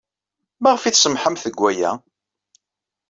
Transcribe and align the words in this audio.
Maɣef 0.61 0.83
ay 0.83 0.93
tsemmḥemt 0.93 1.45
deg 1.47 1.55
waya? 1.61 1.91